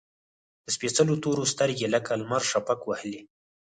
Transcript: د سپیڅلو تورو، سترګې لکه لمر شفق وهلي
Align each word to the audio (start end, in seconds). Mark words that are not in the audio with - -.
د 0.63 0.65
سپیڅلو 0.75 1.15
تورو، 1.23 1.43
سترګې 1.53 1.87
لکه 1.95 2.11
لمر 2.19 2.43
شفق 2.51 2.79
وهلي 2.85 3.21